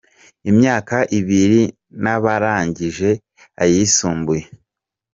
[0.49, 1.61] imyaka ibiri
[2.03, 3.09] n’abarangije
[3.63, 4.43] ayisumbuye.